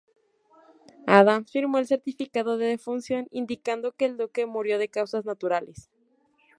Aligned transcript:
Adams 1.05 1.51
firmó 1.51 1.77
el 1.77 1.85
certificado 1.85 2.57
de 2.57 2.65
defunción 2.65 3.27
indicando 3.29 3.91
que 3.91 4.05
el 4.05 4.17
duque 4.17 4.47
murió 4.47 4.79
de 4.79 4.87
causas 4.89 5.25
naturales. 5.25 5.91